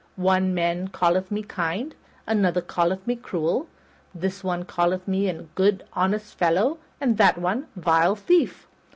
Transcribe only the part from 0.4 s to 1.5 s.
man calleth me